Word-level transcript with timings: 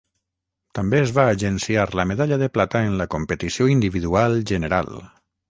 També 0.77 0.97
es 1.01 1.11
va 1.17 1.25
agenciar 1.33 1.83
la 1.99 2.05
medalla 2.13 2.39
de 2.45 2.49
plata 2.57 2.83
en 2.87 2.97
la 3.03 3.09
competició 3.17 3.71
individual 3.75 4.43
general. 4.55 4.93